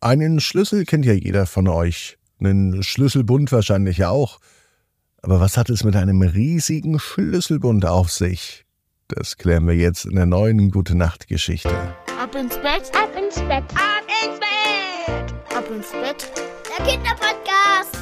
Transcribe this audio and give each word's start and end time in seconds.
Einen 0.00 0.38
Schlüssel 0.38 0.84
kennt 0.84 1.04
ja 1.06 1.12
jeder 1.12 1.44
von 1.44 1.66
euch. 1.66 2.18
Einen 2.38 2.84
Schlüsselbund 2.84 3.50
wahrscheinlich 3.50 4.04
auch. 4.04 4.38
Aber 5.22 5.40
was 5.40 5.56
hat 5.56 5.70
es 5.70 5.82
mit 5.82 5.96
einem 5.96 6.22
riesigen 6.22 7.00
Schlüsselbund 7.00 7.84
auf 7.84 8.12
sich? 8.12 8.64
Das 9.08 9.38
klären 9.38 9.66
wir 9.66 9.74
jetzt 9.74 10.04
in 10.04 10.14
der 10.14 10.26
neuen 10.26 10.70
Gute 10.70 10.96
Nacht 10.96 11.26
Geschichte. 11.26 11.76
Ab 12.16 12.32
ins 12.36 12.54
Bett, 12.58 12.92
ab 12.94 13.10
ins 13.20 13.40
Bett, 13.40 13.64
ab 13.74 14.04
ins 14.22 14.38
Bett, 14.38 15.56
ab 15.56 15.68
ins 15.68 15.90
Bett. 15.90 16.30
Der 16.78 16.86
Kinderpodcast. 16.86 17.98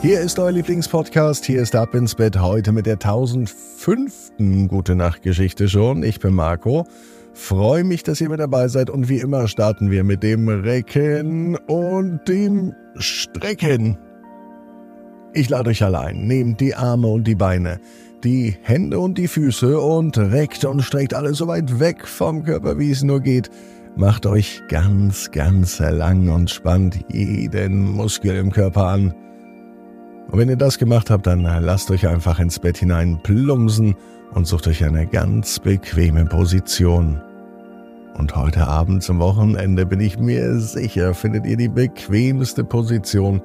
Hier 0.00 0.20
ist 0.20 0.38
euer 0.38 0.52
Lieblingspodcast. 0.52 1.44
Hier 1.44 1.60
ist 1.60 1.74
Ab 1.74 1.92
ins 1.92 2.14
Bett 2.14 2.38
heute 2.38 2.70
mit 2.70 2.86
der 2.86 2.94
1005. 2.94 4.68
Gute 4.68 4.94
Nacht 4.94 5.22
Geschichte 5.22 5.68
schon. 5.68 6.04
Ich 6.04 6.20
bin 6.20 6.34
Marco. 6.34 6.86
Freue 7.36 7.84
mich, 7.84 8.02
dass 8.02 8.22
ihr 8.22 8.30
mit 8.30 8.40
dabei 8.40 8.66
seid 8.66 8.88
und 8.88 9.10
wie 9.10 9.18
immer 9.18 9.46
starten 9.46 9.90
wir 9.90 10.04
mit 10.04 10.22
dem 10.22 10.48
Recken 10.48 11.54
und 11.66 12.26
dem 12.26 12.72
Strecken. 12.96 13.98
Ich 15.34 15.50
lade 15.50 15.68
euch 15.68 15.84
allein. 15.84 16.26
Nehmt 16.26 16.60
die 16.60 16.74
Arme 16.74 17.08
und 17.08 17.24
die 17.24 17.34
Beine, 17.34 17.78
die 18.24 18.56
Hände 18.62 18.98
und 18.98 19.18
die 19.18 19.28
Füße 19.28 19.78
und 19.78 20.16
reckt 20.16 20.64
und 20.64 20.80
streckt 20.80 21.12
alles 21.12 21.36
so 21.36 21.46
weit 21.46 21.78
weg 21.78 22.08
vom 22.08 22.42
Körper, 22.42 22.78
wie 22.78 22.90
es 22.90 23.02
nur 23.02 23.20
geht. 23.20 23.50
Macht 23.96 24.24
euch 24.24 24.62
ganz, 24.68 25.30
ganz 25.30 25.78
lang 25.78 26.30
und 26.30 26.48
spannt 26.48 27.04
jeden 27.12 27.92
Muskel 27.92 28.34
im 28.36 28.50
Körper 28.50 28.86
an. 28.86 29.14
Und 30.30 30.38
wenn 30.38 30.48
ihr 30.48 30.56
das 30.56 30.78
gemacht 30.78 31.10
habt, 31.10 31.26
dann 31.26 31.42
lasst 31.42 31.90
euch 31.90 32.08
einfach 32.08 32.40
ins 32.40 32.58
Bett 32.58 32.78
hinein 32.78 33.20
plumpsen 33.22 33.94
und 34.32 34.46
sucht 34.46 34.68
euch 34.68 34.84
eine 34.84 35.06
ganz 35.06 35.58
bequeme 35.58 36.24
Position. 36.24 37.20
Und 38.18 38.34
heute 38.34 38.66
Abend 38.66 39.02
zum 39.02 39.18
Wochenende 39.18 39.84
bin 39.84 40.00
ich 40.00 40.18
mir 40.18 40.58
sicher, 40.58 41.14
findet 41.14 41.46
ihr 41.46 41.56
die 41.56 41.68
bequemste 41.68 42.64
Position, 42.64 43.42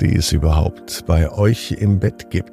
die 0.00 0.16
es 0.16 0.32
überhaupt 0.32 1.04
bei 1.06 1.30
euch 1.32 1.72
im 1.72 1.98
Bett 1.98 2.30
gibt. 2.30 2.52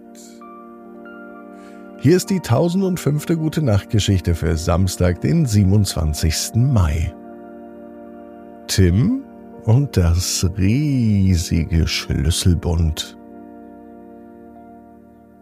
Hier 1.99 2.17
ist 2.17 2.29
die 2.29 2.37
1005. 2.37 3.25
Gute 3.37 3.61
Nachtgeschichte 3.61 4.35
für 4.35 4.57
Samstag, 4.57 5.21
den 5.21 5.45
27. 5.45 6.55
Mai. 6.55 7.13
Tim 8.67 9.23
und 9.63 9.97
das 9.97 10.47
riesige 10.57 11.87
Schlüsselbund. 11.87 13.14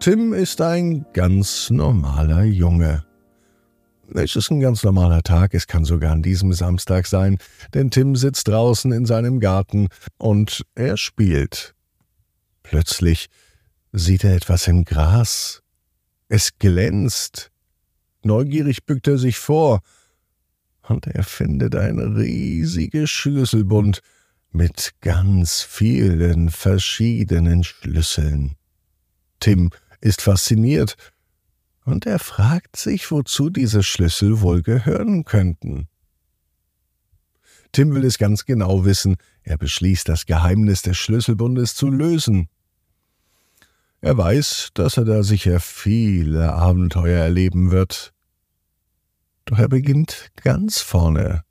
Tim 0.03 0.33
ist 0.33 0.59
ein 0.59 1.05
ganz 1.13 1.69
normaler 1.69 2.43
Junge. 2.43 3.05
Es 4.13 4.35
ist 4.35 4.51
ein 4.51 4.59
ganz 4.59 4.83
normaler 4.83 5.23
Tag, 5.23 5.53
es 5.53 5.65
kann 5.65 5.85
sogar 5.85 6.11
an 6.11 6.21
diesem 6.21 6.51
Samstag 6.51 7.07
sein, 7.07 7.37
denn 7.73 7.89
Tim 7.89 8.17
sitzt 8.17 8.49
draußen 8.49 8.91
in 8.91 9.05
seinem 9.05 9.39
Garten 9.39 9.87
und 10.17 10.65
er 10.75 10.97
spielt. 10.97 11.73
Plötzlich 12.63 13.27
sieht 13.93 14.25
er 14.25 14.35
etwas 14.35 14.67
im 14.67 14.83
Gras. 14.83 15.63
Es 16.27 16.59
glänzt. 16.59 17.49
Neugierig 18.23 18.85
bückt 18.85 19.07
er 19.07 19.17
sich 19.17 19.37
vor, 19.37 19.79
und 20.89 21.07
er 21.07 21.23
findet 21.23 21.77
ein 21.77 21.97
riesiges 21.99 23.09
Schlüsselbund 23.09 24.01
mit 24.51 24.95
ganz 24.99 25.61
vielen 25.61 26.49
verschiedenen 26.49 27.63
Schlüsseln. 27.63 28.57
Tim 29.43 29.71
ist 30.03 30.21
fasziniert 30.21 30.95
und 31.85 32.05
er 32.05 32.19
fragt 32.19 32.75
sich, 32.75 33.09
wozu 33.09 33.49
diese 33.49 33.83
Schlüssel 33.83 34.41
wohl 34.41 34.61
gehören 34.61 35.25
könnten. 35.25 35.87
Tim 37.71 37.95
will 37.95 38.05
es 38.05 38.17
ganz 38.17 38.45
genau 38.45 38.85
wissen, 38.85 39.15
er 39.41 39.57
beschließt, 39.57 40.07
das 40.07 40.25
Geheimnis 40.25 40.81
des 40.81 40.97
Schlüsselbundes 40.97 41.75
zu 41.75 41.89
lösen. 41.89 42.47
Er 44.01 44.17
weiß, 44.17 44.69
dass 44.73 44.97
er 44.97 45.05
da 45.05 45.23
sicher 45.23 45.59
viele 45.59 46.53
Abenteuer 46.53 47.23
erleben 47.23 47.71
wird. 47.71 48.13
Doch 49.45 49.57
er 49.57 49.69
beginnt 49.69 50.31
ganz 50.35 50.81
vorne. 50.81 51.43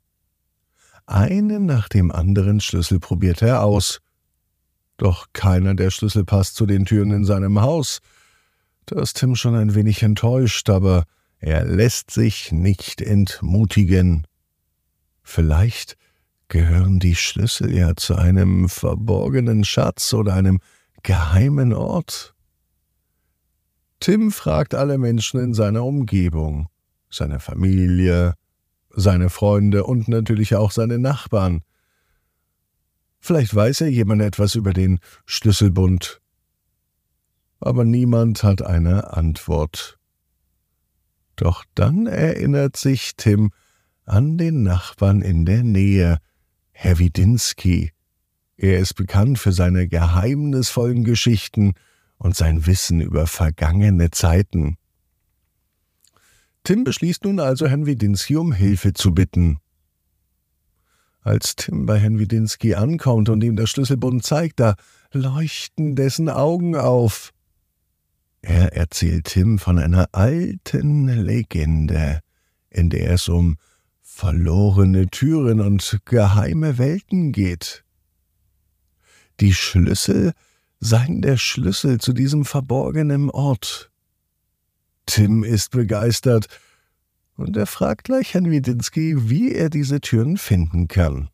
Einen 1.05 1.65
nach 1.65 1.89
dem 1.89 2.11
anderen 2.11 2.61
Schlüssel 2.61 2.99
probiert 2.99 3.41
er 3.41 3.63
aus. 3.63 3.99
Doch 4.97 5.27
keiner 5.33 5.73
der 5.73 5.89
Schlüssel 5.89 6.23
passt 6.23 6.55
zu 6.55 6.65
den 6.65 6.85
Türen 6.85 7.11
in 7.11 7.25
seinem 7.25 7.59
Haus, 7.61 7.99
da 8.85 9.01
ist 9.01 9.17
Tim 9.17 9.35
schon 9.35 9.55
ein 9.55 9.75
wenig 9.75 10.03
enttäuscht, 10.03 10.69
aber 10.69 11.05
er 11.39 11.65
lässt 11.65 12.11
sich 12.11 12.51
nicht 12.51 13.01
entmutigen. 13.01 14.25
Vielleicht 15.21 15.97
gehören 16.47 16.99
die 16.99 17.15
Schlüssel 17.15 17.75
ja 17.75 17.95
zu 17.95 18.15
einem 18.15 18.69
verborgenen 18.69 19.63
Schatz 19.63 20.13
oder 20.13 20.33
einem 20.33 20.59
geheimen 21.01 21.73
Ort. 21.73 22.33
Tim 23.99 24.31
fragt 24.31 24.75
alle 24.75 24.97
Menschen 24.97 25.39
in 25.39 25.53
seiner 25.53 25.83
Umgebung, 25.83 26.67
seine 27.09 27.39
Familie, 27.39 28.33
seine 28.89 29.29
Freunde 29.29 29.85
und 29.85 30.07
natürlich 30.07 30.55
auch 30.55 30.71
seine 30.71 30.99
Nachbarn. 30.99 31.61
Vielleicht 33.19 33.55
weiß 33.55 33.79
ja 33.79 33.87
jemand 33.87 34.21
etwas 34.21 34.55
über 34.55 34.73
den 34.73 34.99
Schlüsselbund 35.25 36.21
aber 37.65 37.85
niemand 37.85 38.43
hat 38.43 38.61
eine 38.61 39.13
Antwort. 39.13 39.97
Doch 41.35 41.65
dann 41.75 42.05
erinnert 42.07 42.77
sich 42.77 43.15
Tim 43.17 43.51
an 44.05 44.37
den 44.37 44.63
Nachbarn 44.63 45.21
in 45.21 45.45
der 45.45 45.63
Nähe, 45.63 46.19
Herr 46.71 46.99
Widinski. 46.99 47.91
Er 48.57 48.79
ist 48.79 48.93
bekannt 48.93 49.39
für 49.39 49.51
seine 49.51 49.87
geheimnisvollen 49.87 51.03
Geschichten 51.03 51.73
und 52.17 52.35
sein 52.35 52.65
Wissen 52.65 53.01
über 53.01 53.27
vergangene 53.27 54.11
Zeiten. 54.11 54.77
Tim 56.63 56.83
beschließt 56.83 57.25
nun 57.25 57.39
also, 57.39 57.67
Herrn 57.67 57.85
Widinski 57.85 58.37
um 58.37 58.53
Hilfe 58.53 58.93
zu 58.93 59.13
bitten. 59.13 59.57
Als 61.21 61.55
Tim 61.55 61.85
bei 61.85 61.99
Herrn 61.99 62.19
Widinski 62.19 62.75
ankommt 62.75 63.29
und 63.29 63.43
ihm 63.43 63.55
der 63.55 63.67
Schlüsselbund 63.67 64.23
zeigt, 64.23 64.59
da 64.59 64.75
leuchten 65.11 65.95
dessen 65.95 66.29
Augen 66.29 66.75
auf. 66.75 67.31
Er 68.43 68.75
erzählt 68.75 69.25
Tim 69.25 69.57
von 69.57 69.79
einer 69.79 70.09
alten 70.11 71.07
Legende, 71.07 72.19
in 72.69 72.89
der 72.89 73.11
es 73.11 73.29
um 73.29 73.55
verlorene 74.01 75.07
Türen 75.07 75.61
und 75.61 76.01
geheime 76.03 76.77
Welten 76.77 77.31
geht. 77.31 77.85
Die 79.39 79.53
Schlüssel 79.53 80.33
seien 80.81 81.21
der 81.21 81.37
Schlüssel 81.37 81.99
zu 81.99 82.11
diesem 82.11 82.43
verborgenen 82.43 83.29
Ort. 83.29 83.89
Tim 85.05 85.45
ist 85.45 85.71
begeistert 85.71 86.47
und 87.37 87.55
er 87.55 87.65
fragt 87.65 88.03
gleich 88.03 88.33
Herrn 88.33 88.51
Widinski, 88.51 89.29
wie 89.29 89.53
er 89.53 89.69
diese 89.69 90.01
Türen 90.01 90.35
finden 90.37 90.89
kann. 90.89 91.29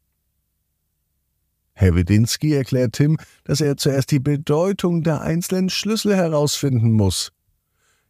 Herr 1.80 1.96
Wedinski 1.96 2.54
erklärt 2.56 2.92
Tim, 2.92 3.16
dass 3.46 3.62
er 3.62 3.78
zuerst 3.78 4.12
die 4.12 4.20
Bedeutung 4.20 5.02
der 5.02 5.22
einzelnen 5.22 5.70
Schlüssel 5.70 6.14
herausfinden 6.14 6.92
muss. 6.92 7.32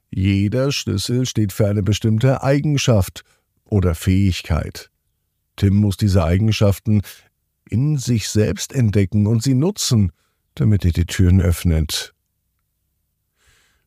Jeder 0.10 0.72
Schlüssel 0.72 1.28
steht 1.28 1.54
für 1.54 1.68
eine 1.68 1.84
bestimmte 1.84 2.42
Eigenschaft 2.42 3.22
oder 3.66 3.94
Fähigkeit. 3.94 4.90
Tim 5.56 5.76
muss 5.76 5.98
diese 5.98 6.24
Eigenschaften 6.24 7.04
in 7.70 8.00
sich 8.00 8.30
selbst 8.30 8.74
entdecken 8.74 9.28
und 9.28 9.44
sie 9.44 9.54
nutzen, 9.54 10.14
damit 10.56 10.84
er 10.84 10.92
die 10.92 11.06
Türen 11.06 11.40
öffnet. 11.40 12.16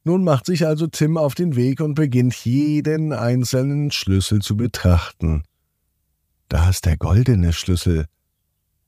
Nun 0.04 0.22
macht 0.22 0.46
sich 0.46 0.64
also 0.64 0.86
Tim 0.86 1.16
auf 1.16 1.34
den 1.34 1.56
Weg 1.56 1.80
und 1.80 1.94
beginnt 1.94 2.36
jeden 2.44 3.12
einzelnen 3.12 3.90
Schlüssel 3.90 4.42
zu 4.42 4.56
betrachten. 4.56 5.42
Da 6.48 6.70
ist 6.70 6.86
der 6.86 6.96
goldene 6.96 7.52
Schlüssel, 7.52 8.06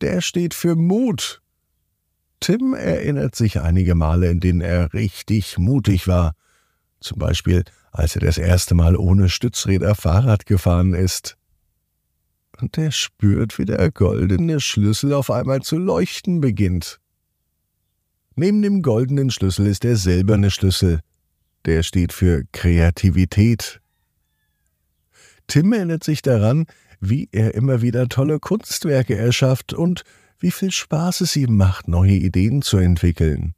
der 0.04 0.20
steht 0.20 0.52
für 0.52 0.76
Mut. 0.76 1.40
Tim 2.38 2.75
erinnert 2.75 3.34
sich 3.34 3.61
einige 3.61 3.94
Male, 3.94 4.31
in 4.31 4.38
denen 4.38 4.61
er 4.61 4.93
richtig 4.93 5.56
mutig 5.56 6.06
war. 6.06 6.34
Zum 7.00 7.19
Beispiel, 7.19 7.64
als 7.90 8.14
er 8.14 8.20
das 8.20 8.37
erste 8.37 8.75
Mal 8.75 8.96
ohne 8.96 9.31
Stützräder 9.31 9.94
Fahrrad 9.94 10.44
gefahren 10.44 10.93
ist. 10.93 11.38
Und 12.61 12.76
er 12.76 12.93
spürt, 12.93 13.58
wie 13.58 13.64
der 13.64 13.90
goldene 13.90 14.61
Schlüssel 14.61 15.14
auf 15.14 15.31
einmal 15.31 15.62
zu 15.62 15.79
leuchten 15.79 16.43
beginnt. 16.43 17.00
Neben 18.37 18.61
dem 18.61 18.82
goldenen 18.82 19.31
Schlüssel 19.31 19.67
ist 19.67 19.84
der 19.84 19.96
silberne 19.96 20.50
Schlüssel. 20.50 21.00
Der 21.64 21.82
steht 21.82 22.12
für 22.12 22.44
Kreativität. 22.52 23.81
Tim 25.46 25.73
erinnert 25.73 26.05
sich 26.05 26.20
daran, 26.20 26.67
wie 27.09 27.29
er 27.33 27.55
immer 27.55 27.83
wieder 27.83 28.09
tolle 28.09 28.39
Kunstwerke 28.39 29.17
erschafft 29.17 29.73
und 29.73 30.05
wie 30.39 30.51
viel 30.51 30.71
Spaß 30.71 31.23
es 31.23 31.37
ihm 31.37 31.56
macht, 31.56 31.89
neue 31.89 32.12
Ideen 32.12 32.62
zu 32.62 32.77
entwickeln. 32.77 33.55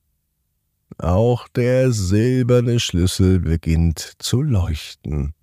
Auch 0.98 1.48
der 1.48 1.92
silberne 1.92 2.80
Schlüssel 2.80 3.40
beginnt 3.40 4.14
zu 4.18 4.40
leuchten. 4.42 5.34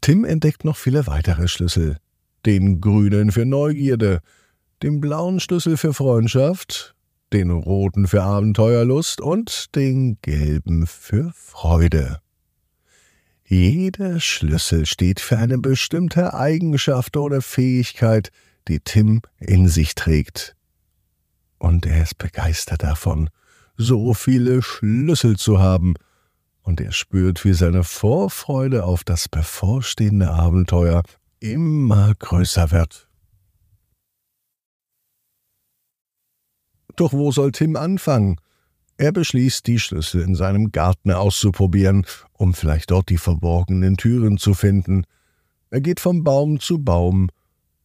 Tim 0.00 0.24
entdeckt 0.24 0.64
noch 0.64 0.76
viele 0.76 1.06
weitere 1.06 1.48
Schlüssel. 1.48 1.98
den 2.46 2.80
grünen 2.80 3.32
für 3.32 3.44
Neugierde, 3.44 4.20
den 4.82 5.00
blauen 5.00 5.40
Schlüssel 5.40 5.76
für 5.76 5.92
Freundschaft, 5.92 6.94
den 7.32 7.50
roten 7.50 8.06
für 8.06 8.22
Abenteuerlust 8.22 9.20
und 9.20 9.74
den 9.74 10.18
gelben 10.22 10.86
für 10.86 11.32
Freude. 11.34 12.20
Jeder 13.50 14.20
Schlüssel 14.20 14.84
steht 14.84 15.20
für 15.20 15.38
eine 15.38 15.56
bestimmte 15.56 16.34
Eigenschaft 16.34 17.16
oder 17.16 17.40
Fähigkeit, 17.40 18.30
die 18.68 18.80
Tim 18.80 19.22
in 19.38 19.68
sich 19.68 19.94
trägt. 19.94 20.54
Und 21.58 21.86
er 21.86 22.02
ist 22.02 22.18
begeistert 22.18 22.82
davon, 22.82 23.30
so 23.78 24.12
viele 24.12 24.60
Schlüssel 24.60 25.38
zu 25.38 25.60
haben, 25.60 25.94
und 26.60 26.82
er 26.82 26.92
spürt, 26.92 27.46
wie 27.46 27.54
seine 27.54 27.84
Vorfreude 27.84 28.84
auf 28.84 29.02
das 29.02 29.30
bevorstehende 29.30 30.28
Abenteuer 30.28 31.02
immer 31.40 32.14
größer 32.16 32.70
wird. 32.70 33.08
Doch 36.96 37.14
wo 37.14 37.32
soll 37.32 37.52
Tim 37.52 37.76
anfangen? 37.76 38.38
Er 38.98 39.12
beschließt, 39.12 39.64
die 39.68 39.78
Schlüssel 39.78 40.22
in 40.22 40.34
seinem 40.34 40.72
Garten 40.72 41.12
auszuprobieren, 41.12 42.04
um 42.32 42.52
vielleicht 42.52 42.90
dort 42.90 43.08
die 43.08 43.16
verborgenen 43.16 43.96
Türen 43.96 44.38
zu 44.38 44.54
finden. 44.54 45.04
Er 45.70 45.80
geht 45.80 46.00
vom 46.00 46.24
Baum 46.24 46.58
zu 46.58 46.82
Baum, 46.82 47.28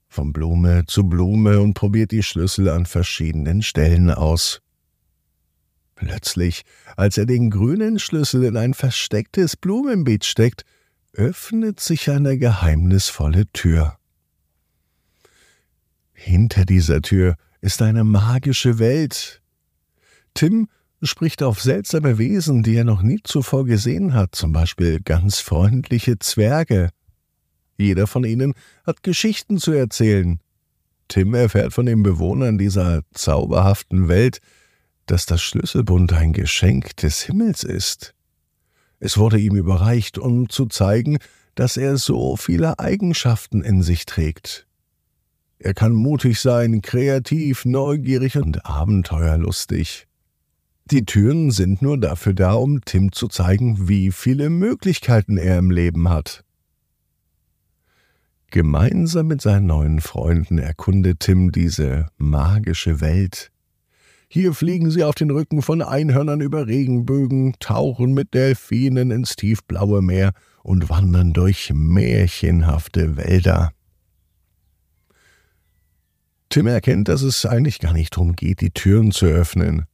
von 0.07 0.33
Blume 0.33 0.85
zu 0.87 1.03
Blume 1.03 1.59
und 1.59 1.75
probiert 1.75 2.11
die 2.11 2.23
Schlüssel 2.23 2.67
an 2.67 2.87
verschiedenen 2.87 3.61
Stellen 3.61 4.09
aus. 4.09 4.61
Plötzlich, 5.93 6.63
als 6.97 7.19
er 7.19 7.27
den 7.27 7.51
grünen 7.51 7.99
Schlüssel 7.99 8.43
in 8.43 8.57
ein 8.57 8.73
verstecktes 8.73 9.55
Blumenbeet 9.55 10.25
steckt, 10.25 10.65
öffnet 11.13 11.79
sich 11.79 12.09
eine 12.09 12.39
geheimnisvolle 12.39 13.45
Tür. 13.53 13.99
Hinter 16.11 16.65
dieser 16.65 17.03
Tür 17.03 17.35
ist 17.61 17.83
eine 17.83 18.03
magische 18.03 18.79
Welt. 18.79 19.43
Tim 20.33 20.69
spricht 21.05 21.43
auf 21.43 21.61
seltsame 21.61 22.17
Wesen, 22.17 22.63
die 22.63 22.75
er 22.75 22.83
noch 22.83 23.01
nie 23.01 23.19
zuvor 23.23 23.65
gesehen 23.65 24.13
hat, 24.13 24.35
zum 24.35 24.51
Beispiel 24.51 24.99
ganz 24.99 25.39
freundliche 25.39 26.19
Zwerge. 26.19 26.89
Jeder 27.77 28.07
von 28.07 28.23
ihnen 28.23 28.53
hat 28.85 29.03
Geschichten 29.03 29.57
zu 29.57 29.71
erzählen. 29.71 30.39
Tim 31.07 31.33
erfährt 31.33 31.73
von 31.73 31.85
den 31.85 32.03
Bewohnern 32.03 32.57
dieser 32.57 33.01
zauberhaften 33.13 34.07
Welt, 34.07 34.39
dass 35.05 35.25
das 35.25 35.41
Schlüsselbund 35.41 36.13
ein 36.13 36.33
Geschenk 36.33 36.95
des 36.97 37.21
Himmels 37.21 37.63
ist. 37.63 38.13
Es 38.99 39.17
wurde 39.17 39.37
ihm 39.37 39.55
überreicht, 39.55 40.17
um 40.17 40.49
zu 40.49 40.65
zeigen, 40.67 41.17
dass 41.55 41.77
er 41.77 41.97
so 41.97 42.37
viele 42.37 42.79
Eigenschaften 42.79 43.61
in 43.61 43.83
sich 43.83 44.05
trägt. 44.05 44.65
Er 45.59 45.73
kann 45.73 45.93
mutig 45.93 46.39
sein, 46.39 46.81
kreativ, 46.81 47.65
neugierig 47.65 48.37
und 48.37 48.65
abenteuerlustig. 48.65 50.07
Die 50.91 51.05
Türen 51.05 51.51
sind 51.51 51.81
nur 51.81 51.97
dafür 51.97 52.33
da, 52.33 52.53
um 52.53 52.81
Tim 52.81 53.11
zu 53.13 53.27
zeigen, 53.27 53.87
wie 53.87 54.11
viele 54.11 54.49
Möglichkeiten 54.49 55.37
er 55.37 55.57
im 55.57 55.71
Leben 55.71 56.09
hat. 56.09 56.43
Gemeinsam 58.51 59.27
mit 59.27 59.41
seinen 59.41 59.65
neuen 59.65 60.01
Freunden 60.01 60.57
erkundet 60.57 61.21
Tim 61.21 61.51
diese 61.51 62.07
magische 62.17 63.01
Welt. 63.01 63.49
Hier 64.27 64.53
fliegen 64.53 64.91
sie 64.91 65.03
auf 65.03 65.15
den 65.15 65.31
Rücken 65.31 65.61
von 65.61 65.81
Einhörnern 65.81 66.41
über 66.41 66.67
Regenbögen, 66.67 67.55
tauchen 67.59 68.13
mit 68.13 68.33
Delfinen 68.33 69.09
ins 69.09 69.35
tiefblaue 69.35 70.01
Meer 70.01 70.33
und 70.63 70.89
wandern 70.89 71.33
durch 71.33 71.71
märchenhafte 71.73 73.15
Wälder. 73.15 73.71
Tim 76.49 76.67
erkennt, 76.67 77.07
dass 77.07 77.21
es 77.21 77.45
eigentlich 77.45 77.79
gar 77.79 77.93
nicht 77.93 78.15
darum 78.15 78.35
geht, 78.35 78.61
die 78.61 78.71
Türen 78.71 79.11
zu 79.11 79.25
öffnen. 79.25 79.85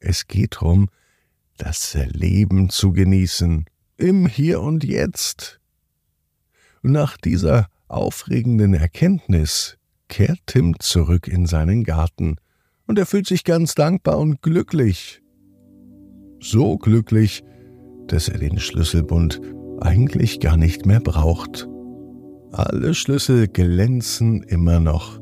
Es 0.00 0.26
geht 0.26 0.56
darum, 0.56 0.88
das 1.56 1.96
Leben 2.12 2.70
zu 2.70 2.92
genießen, 2.92 3.64
im 3.96 4.26
Hier 4.26 4.60
und 4.60 4.84
Jetzt. 4.84 5.60
Nach 6.82 7.16
dieser 7.16 7.68
aufregenden 7.88 8.74
Erkenntnis 8.74 9.76
kehrt 10.08 10.38
Tim 10.46 10.78
zurück 10.78 11.26
in 11.26 11.46
seinen 11.46 11.84
Garten, 11.84 12.36
und 12.86 12.98
er 12.98 13.04
fühlt 13.04 13.26
sich 13.26 13.44
ganz 13.44 13.74
dankbar 13.74 14.18
und 14.18 14.40
glücklich. 14.40 15.20
So 16.40 16.78
glücklich, 16.78 17.42
dass 18.06 18.28
er 18.28 18.38
den 18.38 18.58
Schlüsselbund 18.58 19.42
eigentlich 19.80 20.40
gar 20.40 20.56
nicht 20.56 20.86
mehr 20.86 21.00
braucht. 21.00 21.68
Alle 22.50 22.94
Schlüssel 22.94 23.46
glänzen 23.46 24.42
immer 24.42 24.80
noch, 24.80 25.20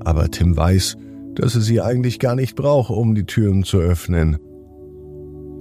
aber 0.00 0.30
Tim 0.30 0.56
weiß, 0.56 0.96
dass 1.36 1.54
er 1.54 1.60
sie 1.60 1.80
eigentlich 1.80 2.18
gar 2.18 2.34
nicht 2.34 2.56
braucht, 2.56 2.90
um 2.90 3.14
die 3.14 3.24
Türen 3.24 3.62
zu 3.62 3.78
öffnen. 3.78 4.38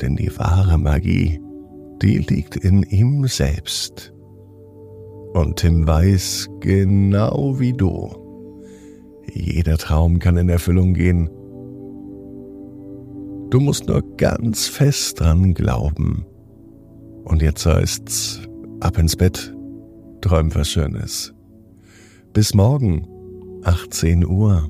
Denn 0.02 0.16
die 0.16 0.32
wahre 0.38 0.78
Magie, 0.78 1.40
die 2.02 2.18
liegt 2.18 2.56
in 2.56 2.84
ihm 2.84 3.28
selbst. 3.28 4.14
Und 5.34 5.58
Tim 5.58 5.86
weiß, 5.86 6.50
genau 6.62 7.60
wie 7.60 7.74
du, 7.74 8.10
jeder 9.34 9.78
Traum 9.78 10.20
kann 10.20 10.38
in 10.38 10.50
Erfüllung 10.50 10.94
gehen. 10.94 11.30
Du 13.50 13.60
musst 13.60 13.88
nur 13.88 14.02
ganz 14.18 14.68
fest 14.68 15.20
dran 15.20 15.54
glauben. 15.54 16.26
Und 17.26 17.42
jetzt 17.42 17.66
heißt's, 17.66 18.42
ab 18.80 18.98
ins 18.98 19.16
Bett, 19.16 19.54
träum 20.22 20.54
was 20.56 20.70
Schönes. 20.70 21.34
Bis 22.34 22.54
morgen, 22.54 23.08
18 23.64 24.26
Uhr 24.26 24.70